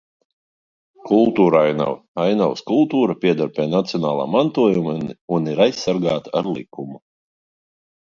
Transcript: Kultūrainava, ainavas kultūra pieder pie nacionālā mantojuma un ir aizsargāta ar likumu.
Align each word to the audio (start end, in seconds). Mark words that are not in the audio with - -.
Kultūrainava, 1.09 1.93
ainavas 2.23 2.65
kultūra 2.73 3.17
pieder 3.27 3.53
pie 3.59 3.69
nacionālā 3.75 4.27
mantojuma 4.39 4.99
un 5.39 5.55
ir 5.55 5.65
aizsargāta 5.71 6.39
ar 6.43 6.55
likumu. 6.61 7.03